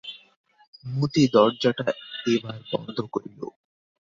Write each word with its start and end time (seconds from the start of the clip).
মতি 0.83 1.23
দরজাটা 1.33 1.85
এবার 2.27 2.57
বন্ধ 2.71 2.97
করিল। 3.13 3.39